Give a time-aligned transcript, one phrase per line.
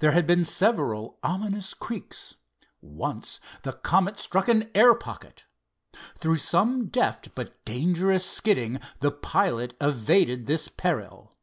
[0.00, 2.34] There had been several ominous creaks.
[2.80, 5.44] Once the Comet struck an air pocket.
[6.18, 11.36] Through some deft but dangerous skidding the pilot evaded this peril.